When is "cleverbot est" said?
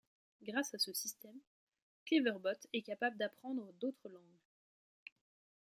2.07-2.81